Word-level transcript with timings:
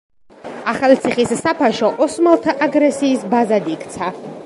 ახალციხის 0.71 1.35
საფაშო 1.43 1.91
ოსმალთა 2.07 2.59
აგრესიის 2.69 3.31
ბაზად 3.35 3.73
იქცა. 3.77 4.15